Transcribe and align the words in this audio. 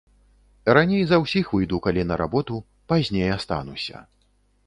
Раней 0.77 1.03
за 1.09 1.19
ўсіх 1.23 1.51
выйду 1.57 1.77
калі 1.87 2.07
на 2.11 2.17
работу, 2.23 2.57
пазней 2.93 3.29
астануся. 3.39 3.97